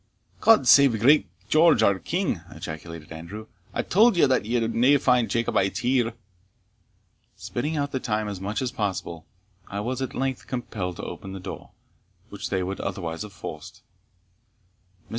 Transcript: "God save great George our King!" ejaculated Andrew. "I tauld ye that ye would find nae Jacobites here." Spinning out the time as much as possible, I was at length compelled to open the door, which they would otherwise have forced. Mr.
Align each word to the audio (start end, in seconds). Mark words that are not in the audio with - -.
"God 0.39 0.67
save 0.67 0.99
great 0.99 1.27
George 1.47 1.83
our 1.83 1.99
King!" 1.99 2.41
ejaculated 2.49 3.11
Andrew. 3.11 3.45
"I 3.71 3.83
tauld 3.83 4.15
ye 4.17 4.25
that 4.25 4.45
ye 4.45 4.59
would 4.59 5.01
find 5.03 5.27
nae 5.27 5.29
Jacobites 5.29 5.81
here." 5.81 6.13
Spinning 7.35 7.77
out 7.77 7.91
the 7.91 7.99
time 7.99 8.27
as 8.27 8.41
much 8.41 8.63
as 8.63 8.71
possible, 8.71 9.27
I 9.67 9.79
was 9.79 10.01
at 10.01 10.15
length 10.15 10.47
compelled 10.47 10.95
to 10.95 11.03
open 11.03 11.33
the 11.33 11.39
door, 11.39 11.69
which 12.29 12.49
they 12.49 12.63
would 12.63 12.79
otherwise 12.79 13.21
have 13.21 13.31
forced. 13.31 13.83
Mr. 15.03 15.09